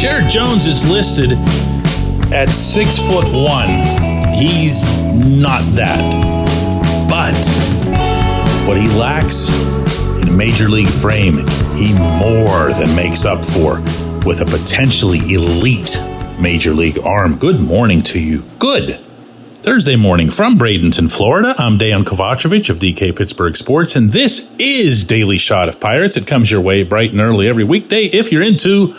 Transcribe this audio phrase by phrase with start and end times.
[0.00, 1.32] Jared Jones is listed
[2.32, 3.68] at six foot one.
[4.32, 4.82] He's
[5.12, 6.00] not that.
[7.06, 7.36] But
[8.66, 9.50] what he lacks
[10.22, 13.82] in a major league frame, he more than makes up for
[14.26, 16.02] with a potentially elite
[16.38, 17.36] major league arm.
[17.36, 18.44] Good morning to you.
[18.58, 18.98] Good
[19.56, 21.54] Thursday morning from Bradenton, Florida.
[21.58, 26.16] I'm Dejan Kovacevic of DK Pittsburgh Sports, and this is Daily Shot of Pirates.
[26.16, 28.94] It comes your way bright and early every weekday if you're into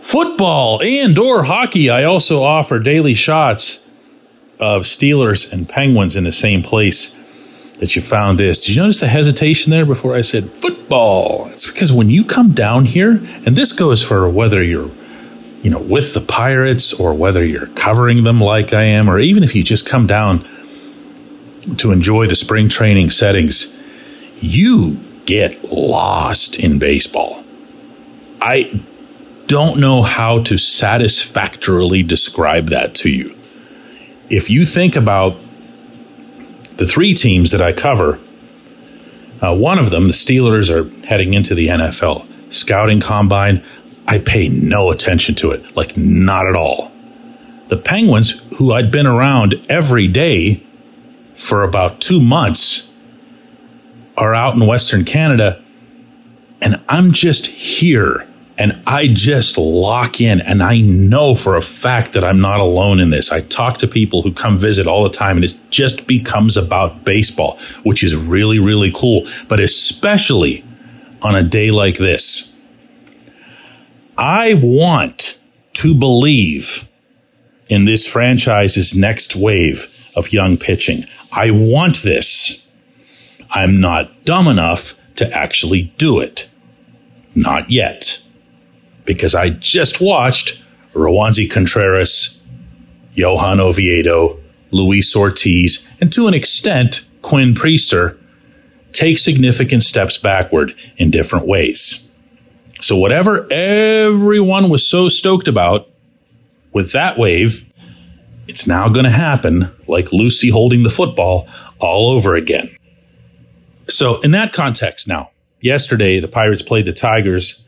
[0.00, 1.90] football and or hockey.
[1.90, 3.84] I also offer daily shots
[4.58, 7.16] of Steelers and Penguins in the same place
[7.80, 8.64] that you found this.
[8.64, 11.46] Did you notice the hesitation there before I said football?
[11.48, 14.90] It's because when you come down here, and this goes for whether you're
[15.62, 19.42] you know, with the Pirates or whether you're covering them like I am, or even
[19.42, 20.46] if you just come down
[21.78, 23.76] to enjoy the spring training settings,
[24.40, 27.44] you get lost in baseball.
[28.40, 28.84] I
[29.48, 33.34] don't know how to satisfactorily describe that to you.
[34.28, 35.40] If you think about
[36.76, 38.20] the three teams that I cover,
[39.40, 43.64] uh, one of them, the Steelers, are heading into the NFL scouting combine.
[44.06, 46.92] I pay no attention to it, like not at all.
[47.68, 50.62] The Penguins, who I'd been around every day
[51.34, 52.92] for about two months,
[54.16, 55.62] are out in Western Canada,
[56.60, 58.28] and I'm just here
[58.58, 62.98] and I just lock in and I know for a fact that I'm not alone
[62.98, 63.30] in this.
[63.30, 67.04] I talk to people who come visit all the time and it just becomes about
[67.04, 69.26] baseball, which is really, really cool.
[69.46, 70.64] But especially
[71.22, 72.56] on a day like this,
[74.18, 75.38] I want
[75.74, 76.88] to believe
[77.68, 81.04] in this franchise's next wave of young pitching.
[81.32, 82.68] I want this.
[83.50, 86.50] I'm not dumb enough to actually do it.
[87.36, 88.18] Not yet
[89.08, 92.42] because I just watched Roansy Contreras,
[93.14, 94.38] Johan Oviedo,
[94.70, 98.18] Luis Ortiz, and to an extent, Quinn Priester
[98.92, 102.10] take significant steps backward in different ways.
[102.82, 105.88] So, whatever everyone was so stoked about
[106.74, 107.64] with that wave,
[108.46, 111.48] it's now going to happen like Lucy holding the football
[111.80, 112.76] all over again.
[113.88, 115.30] So, in that context, now,
[115.62, 117.64] yesterday the Pirates played the Tigers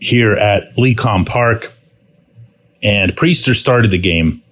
[0.00, 1.72] here at LECOM Park.
[2.82, 4.42] And Priester started the game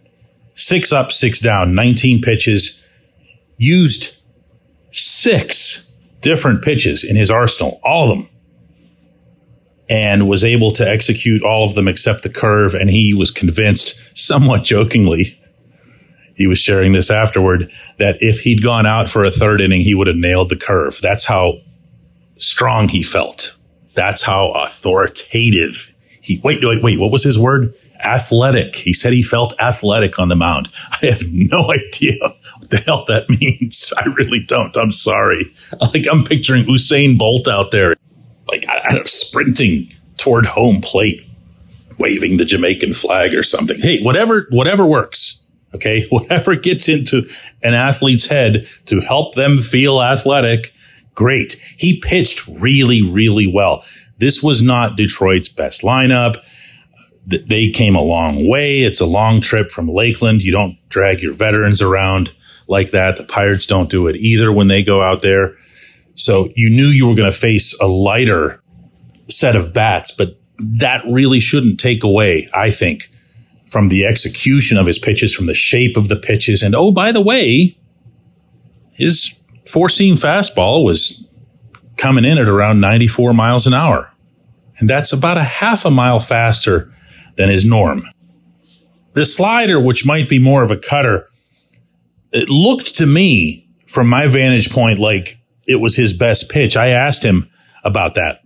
[0.55, 2.85] six up, six down, 19 pitches,
[3.59, 4.17] used
[4.91, 8.29] six different pitches in his arsenal, all of them,
[9.89, 12.75] and was able to execute all of them except the curve.
[12.75, 15.39] And he was convinced, somewhat jokingly,
[16.37, 19.95] he was sharing this afterward, that if he'd gone out for a third inning, he
[19.95, 20.99] would have nailed the curve.
[21.01, 21.59] That's how
[22.39, 23.57] strong he felt.
[23.95, 25.95] That's how authoritative
[26.25, 27.75] he, wait, wait, wait, what was his word?
[28.03, 28.77] Athletic.
[28.77, 30.71] He said he felt athletic on the mound.
[31.03, 32.17] I have no idea
[32.59, 33.93] what the hell that means.
[33.99, 34.75] I really don't.
[34.75, 35.53] I'm sorry.
[35.79, 37.95] Like I'm picturing Usain Bolt out there,
[38.49, 41.27] like I, I know, sprinting toward home plate,
[41.99, 43.79] waving the Jamaican flag or something.
[43.79, 45.43] Hey, whatever, whatever works.
[45.75, 46.07] Okay.
[46.11, 47.29] Whatever gets into
[47.63, 50.73] an athlete's head to help them feel athletic
[51.15, 51.55] great.
[51.77, 53.85] He pitched really, really well.
[54.19, 56.37] This was not Detroit's best lineup.
[57.27, 58.83] They came a long way.
[58.83, 60.45] It's a long trip from Lakeland.
[60.45, 62.35] You don't drag your veterans around
[62.69, 63.17] like that.
[63.17, 65.57] The Pirates don't do it either when they go out there.
[66.15, 68.63] So you knew you were going to face a lighter
[69.29, 73.11] set of bats, but that really shouldn't take away, I think,
[73.67, 76.63] from the execution of his pitches, from the shape of the pitches.
[76.63, 77.77] And oh, by the way,
[78.93, 81.29] his four seam fastball was
[81.97, 84.13] coming in at around 94 miles an hour.
[84.79, 86.93] And that's about a half a mile faster
[87.37, 88.09] than his norm.
[89.15, 91.29] The slider, which might be more of a cutter,
[92.33, 95.39] it looked to me from my vantage point like
[95.69, 96.77] it was his best pitch.
[96.77, 97.49] I asked him
[97.85, 98.44] about that.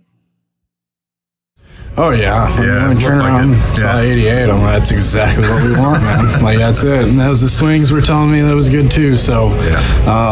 [2.01, 2.85] Oh yeah, Yeah, yeah.
[2.85, 3.75] it When we turn looked like around, it.
[3.75, 4.11] saw Yeah.
[4.11, 4.43] 88.
[4.49, 6.41] I'm like, that's exactly what we want, man.
[6.43, 7.03] like that's it.
[7.09, 9.17] And those the swings were telling me that was good too.
[9.17, 9.81] So, Yeah.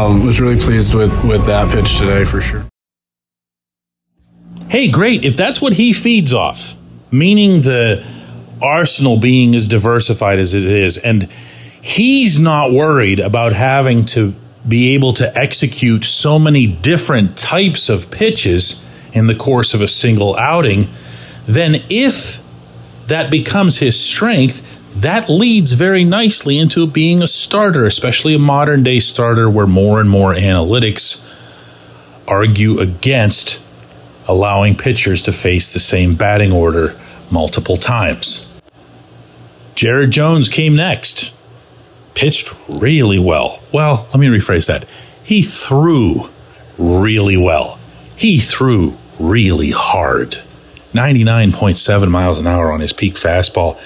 [0.06, 2.64] um, was really pleased with with that pitch today for sure.
[4.68, 5.24] Hey, great.
[5.26, 6.74] If that's what he feeds off,
[7.10, 8.06] meaning the
[8.62, 11.24] arsenal being as diversified as it is, and
[11.82, 14.34] he's not worried about having to
[14.66, 19.88] be able to execute so many different types of pitches in the course of a
[19.88, 20.88] single outing,
[21.48, 22.44] then if
[23.06, 24.64] that becomes his strength,
[24.94, 30.00] that leads very nicely into being a starter, especially a modern day starter where more
[30.00, 31.26] and more analytics
[32.26, 33.64] argue against
[34.26, 36.98] allowing pitchers to face the same batting order
[37.30, 38.44] multiple times.
[39.74, 41.32] Jared Jones came next.
[42.12, 43.62] Pitched really well.
[43.72, 44.84] Well, let me rephrase that.
[45.24, 46.28] He threw
[46.76, 47.78] really well.
[48.16, 50.42] He threw really hard.
[50.98, 53.78] 99.7 miles an hour on his peak fastball.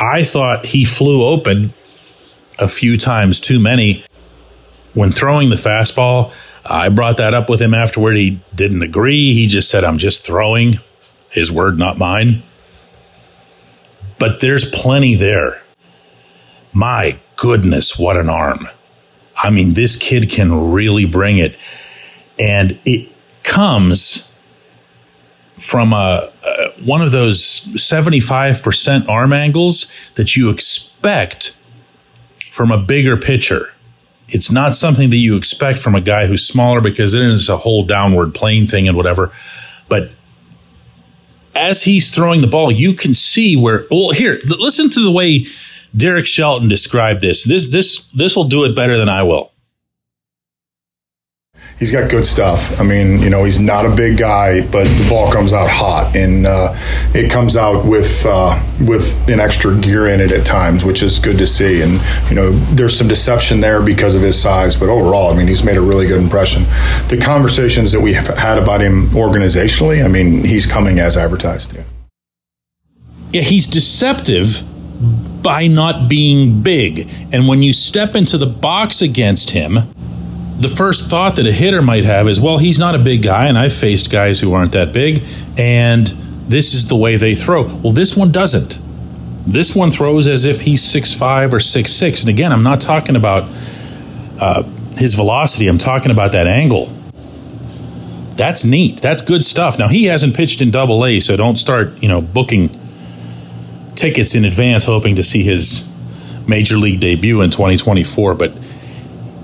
[0.00, 1.72] I thought he flew open
[2.56, 4.04] a few times too many
[4.94, 6.32] when throwing the fastball.
[6.64, 8.14] I brought that up with him afterward.
[8.14, 9.34] He didn't agree.
[9.34, 10.78] He just said, I'm just throwing.
[11.30, 12.44] His word, not mine.
[14.20, 15.62] But there's plenty there.
[16.72, 18.68] My goodness, what an arm.
[19.36, 21.58] I mean, this kid can really bring it.
[22.38, 23.08] And it
[23.42, 24.31] comes
[25.62, 31.56] from a, a one of those 75% arm angles that you expect
[32.50, 33.72] from a bigger pitcher
[34.32, 37.58] it's not something that you expect from a guy who's smaller because it is a
[37.58, 39.30] whole downward plane thing and whatever.
[39.88, 40.10] But
[41.54, 43.86] as he's throwing the ball, you can see where.
[43.90, 45.44] Well, here, listen to the way
[45.94, 47.44] Derek Shelton described this.
[47.44, 49.51] This this this will do it better than I will.
[51.82, 52.80] He's got good stuff.
[52.80, 56.14] I mean, you know, he's not a big guy, but the ball comes out hot,
[56.14, 56.72] and uh,
[57.12, 58.56] it comes out with uh,
[58.86, 61.82] with an extra gear in it at times, which is good to see.
[61.82, 65.48] And you know, there's some deception there because of his size, but overall, I mean,
[65.48, 66.62] he's made a really good impression.
[67.08, 71.76] The conversations that we have had about him organizationally, I mean, he's coming as advertised.
[73.32, 74.62] Yeah, he's deceptive
[75.42, 77.10] by not being big.
[77.32, 79.92] And when you step into the box against him,
[80.62, 83.46] the first thought that a hitter might have is, well, he's not a big guy,
[83.46, 85.22] and I've faced guys who aren't that big,
[85.58, 86.06] and
[86.48, 87.64] this is the way they throw.
[87.64, 88.78] Well, this one doesn't.
[89.46, 92.20] This one throws as if he's six five or six six.
[92.20, 93.50] And again, I'm not talking about
[94.38, 94.62] uh,
[94.96, 96.92] his velocity, I'm talking about that angle.
[98.36, 99.00] That's neat.
[99.02, 99.78] That's good stuff.
[99.78, 102.70] Now, he hasn't pitched in double A, so don't start, you know, booking
[103.94, 105.88] tickets in advance hoping to see his
[106.46, 108.34] major league debut in 2024.
[108.34, 108.52] But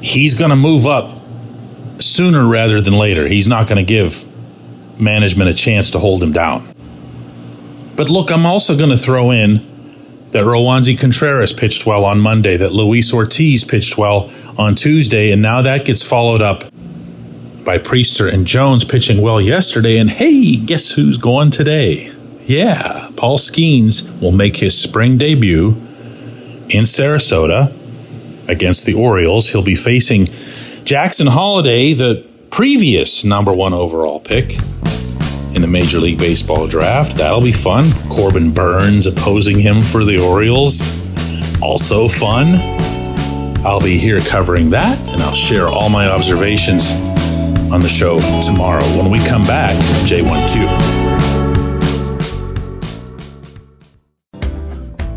[0.01, 1.21] he's going to move up
[2.01, 3.27] sooner rather than later.
[3.27, 4.25] He's not going to give
[5.01, 6.73] management a chance to hold him down.
[7.97, 9.67] But look, I'm also going to throw in
[10.31, 15.41] that Roansy Contreras pitched well on Monday, that Luis Ortiz pitched well on Tuesday, and
[15.41, 16.65] now that gets followed up
[17.65, 19.99] by Priester and Jones pitching well yesterday.
[19.99, 22.13] And hey, guess who's going today?
[22.43, 25.71] Yeah, Paul Skenes will make his spring debut
[26.69, 27.78] in Sarasota
[28.49, 29.51] against the Orioles.
[29.51, 30.29] He'll be facing
[30.85, 34.55] Jackson Holliday, the previous number one overall pick
[35.55, 37.17] in the Major League Baseball draft.
[37.17, 37.93] That'll be fun.
[38.09, 40.83] Corbin Burnes opposing him for the Orioles.
[41.63, 42.57] Also fun.
[43.67, 46.93] I'll be here covering that, and I'll share all my observations
[47.73, 49.75] on the show tomorrow when we come back.
[50.07, 51.08] J1Q.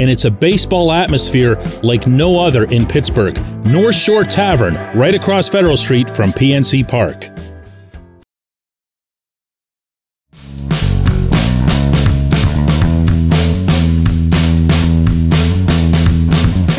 [0.00, 3.38] and it's a baseball atmosphere like no other in Pittsburgh.
[3.64, 7.30] North Shore Tavern, right across Federal Street from PNC Park.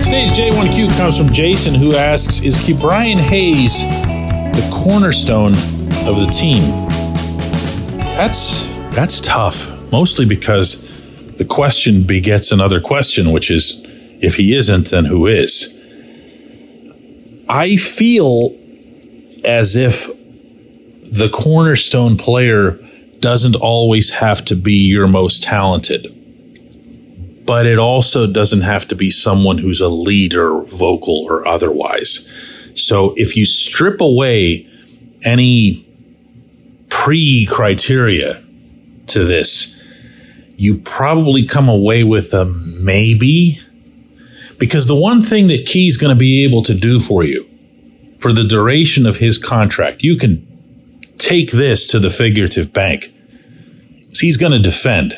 [0.03, 5.53] Today's J1Q comes from Jason, who asks Is Ke'Bryan Hayes the cornerstone
[6.07, 6.75] of the team?
[8.15, 10.94] That's that's tough, mostly because
[11.37, 13.81] the question begets another question, which is
[14.21, 15.79] if he isn't, then who is?
[17.49, 18.55] I feel
[19.43, 20.07] as if
[21.03, 22.79] the cornerstone player
[23.19, 26.11] doesn't always have to be your most talented.
[27.45, 32.27] but it also doesn't have to be someone who's a leader, vocal or otherwise.
[32.73, 34.67] So if you strip away
[35.23, 35.85] any
[36.89, 38.43] pre criteria
[39.07, 39.74] to this,
[40.57, 42.45] you probably come away with a
[42.81, 43.59] maybe.
[44.57, 47.47] Because the one thing that Ke's going to be able to do for you
[48.19, 50.47] for the duration of his contract, you can
[51.17, 53.13] take this to the figurative bank.
[54.17, 55.13] He's going to defend.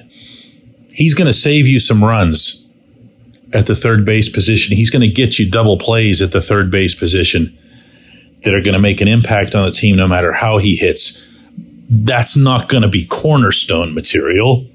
[0.91, 2.67] He's going to save you some runs
[3.53, 4.75] at the third base position.
[4.75, 7.57] He's going to get you double plays at the third base position
[8.43, 11.23] that are going to make an impact on the team no matter how he hits.
[11.89, 14.67] That's not going to be cornerstone material,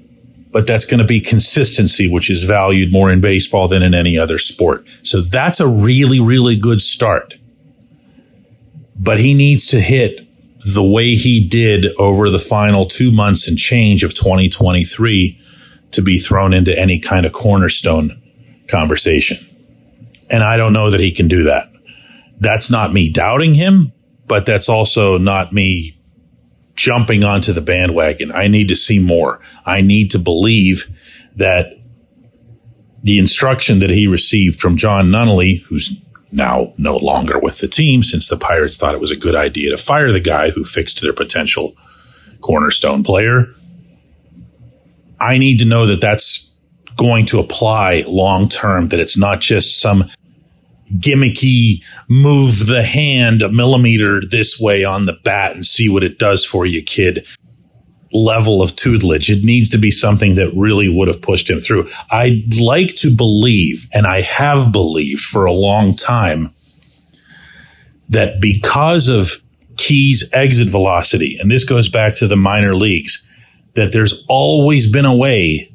[0.53, 4.19] but that's going to be consistency, which is valued more in baseball than in any
[4.19, 4.87] other sport.
[5.01, 7.33] So that's a really, really good start.
[8.95, 10.21] But he needs to hit
[10.63, 15.39] the way he did over the final two months and change of 2023
[15.91, 18.21] to be thrown into any kind of cornerstone
[18.69, 19.39] conversation.
[20.29, 21.69] And I don't know that he can do that.
[22.39, 23.91] That's not me doubting him,
[24.27, 25.97] but that's also not me
[26.75, 28.31] jumping onto the bandwagon.
[28.31, 29.39] I need to see more.
[29.65, 30.91] I need to believe
[31.35, 31.77] that
[33.03, 35.99] the instruction that he received from Jon Nunnally, who's
[36.31, 39.69] now no longer with the team since the Pirates thought it was a good idea
[39.69, 41.75] to fire the guy who fixed their potential
[42.41, 43.53] cornerstone player.
[45.19, 46.57] I need to know that that's
[46.95, 50.05] going to apply long term, that it's not just some
[50.97, 56.19] gimmicky move the hand a millimeter this way on the bat and see what it
[56.19, 57.27] does for you, kid
[58.13, 59.29] level of tutelage.
[59.29, 61.87] It needs to be something that really would have pushed him through.
[62.11, 66.53] I'd like to believe, and I have believed for a long time,
[68.09, 69.41] that because of
[69.77, 73.25] Ke's exit velocity, and this goes back to the minor leagues,
[73.73, 75.73] that there's always been a way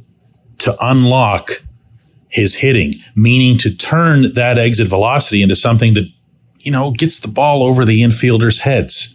[0.58, 1.62] to unlock
[2.28, 6.10] his hitting, meaning to turn that exit velocity into something that,
[6.58, 9.14] you know, gets the ball over the infielders' heads.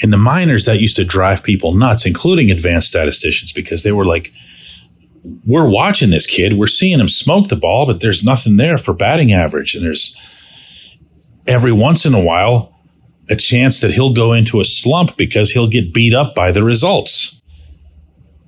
[0.00, 4.04] In the minors, that used to drive people nuts, including advanced statisticians, because they were
[4.04, 4.32] like,
[5.46, 8.92] we're watching this kid, we're seeing him smoke the ball, but there's nothing there for
[8.92, 9.74] batting average.
[9.74, 10.16] And there's
[11.46, 12.74] every once in a while
[13.30, 16.62] a chance that he'll go into a slump because he'll get beat up by the
[16.62, 17.40] results.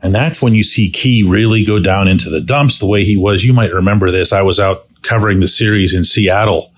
[0.07, 3.17] And that's when you see Ke really go down into the dumps the way he
[3.17, 3.45] was.
[3.45, 4.33] You might remember this.
[4.33, 6.73] I was out covering the series in Seattle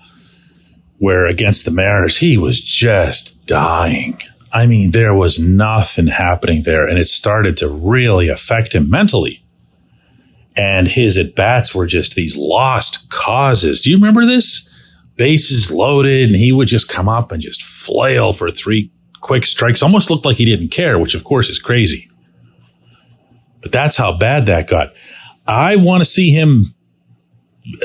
[0.97, 4.19] where against the Mariners, he was just dying.
[4.51, 9.45] I mean, there was nothing happening there, and it started to really affect him mentally.
[10.55, 13.81] And his at bats were just these lost causes.
[13.81, 14.73] Do you remember this?
[15.17, 19.83] Bases loaded, and he would just come up and just flail for three quick strikes.
[19.83, 22.08] Almost looked like he didn't care, which of course is crazy.
[23.61, 24.93] But that's how bad that got.
[25.47, 26.75] I want to see him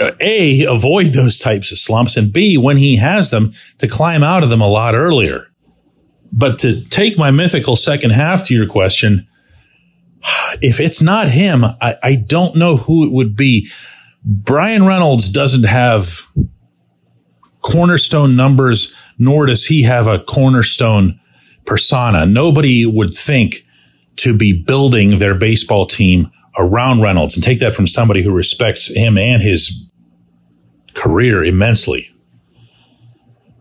[0.01, 4.23] uh, a avoid those types of slumps and b when he has them to climb
[4.23, 5.49] out of them a lot earlier
[6.35, 9.29] but to take my mythical second half to your question,
[10.61, 13.71] if it's not him, I, I don't know who it would be.
[14.25, 16.27] Bryan Reynolds doesn't have
[17.61, 21.21] cornerstone numbers, nor does he have a cornerstone
[21.67, 22.27] persona.
[22.27, 23.65] Nobody would think
[24.17, 28.95] to be building their baseball team around Reynolds and take that from somebody who respects
[28.95, 29.91] him and his
[30.95, 32.11] career immensely.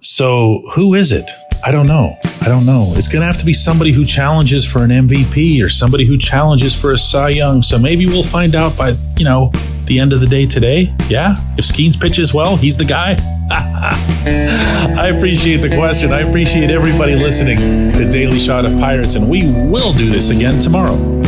[0.01, 1.29] So, who is it?
[1.65, 2.17] I don't know.
[2.41, 2.91] I don't know.
[2.95, 6.17] It's going to have to be somebody who challenges for an MVP or somebody who
[6.17, 7.63] challenges for a Cy Young.
[7.63, 9.49] So maybe we'll find out by, you know,
[9.85, 10.93] the end of the day today.
[11.09, 11.35] Yeah.
[11.57, 13.15] If Skenes pitches well, he's the guy.
[13.51, 16.13] I appreciate the question.
[16.13, 20.61] I appreciate everybody listening to Daily Shot of Pirates, and we will do this again
[20.61, 21.22] tomorrow.